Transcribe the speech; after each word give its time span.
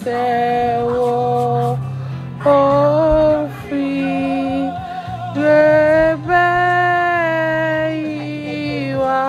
sewo, 0.00 1.78
oh 2.44 3.48
free, 3.68 4.70
rebe 5.36 6.48
iwa, 8.96 9.22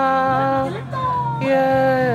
yeah. 1.42 2.14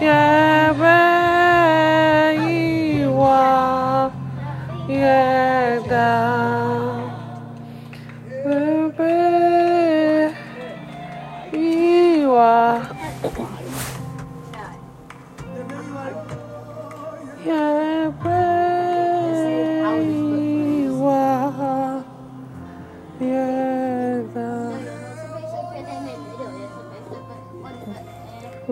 yeah, 0.00 0.28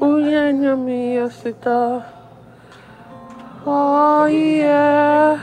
Uwielbia 0.00 0.74
mi 0.76 1.03
Oh 3.66 4.26
yeah. 4.26 5.40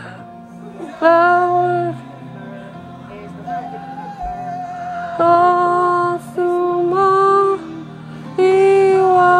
Oh, 1.02 1.96
suma. 6.36 7.58
Iwa 8.38 9.34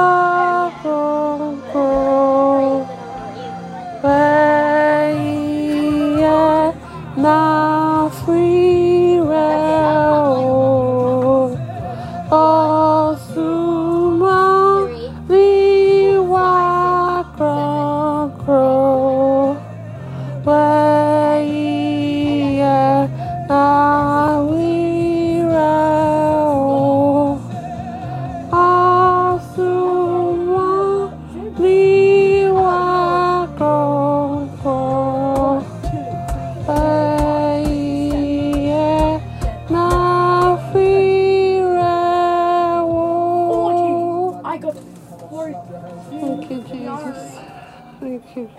na 7.18 8.10
free 8.10 8.81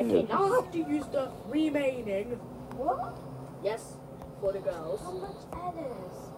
Okay, 0.00 0.22
now 0.28 0.44
I 0.44 0.56
have 0.56 0.72
to 0.72 0.78
use 0.78 1.06
the 1.12 1.30
remaining. 1.48 2.30
What? 2.76 3.18
Yes, 3.62 3.96
for 4.40 4.52
the 4.52 4.58
girls. 4.58 5.00
How 5.00 5.12
much 5.12 5.36
that 5.52 5.74
is? 5.76 6.31